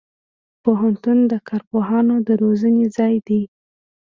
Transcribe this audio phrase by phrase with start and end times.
[0.63, 3.41] پوهنتون د کارپوهانو د روزنې ځای دی.